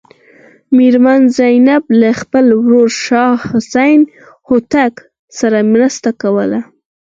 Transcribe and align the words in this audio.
میرمن 0.75 1.21
زینب 1.37 1.83
له 2.01 2.09
خپل 2.21 2.45
ورور 2.61 2.89
شاه 3.05 3.35
حسین 3.51 3.99
هوتک 4.47 4.93
سره 5.37 5.57
مرسته 5.73 6.09
کوله. 6.21 6.59